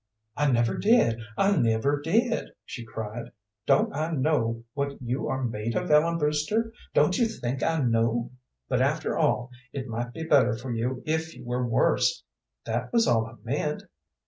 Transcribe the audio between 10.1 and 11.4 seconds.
be better for you if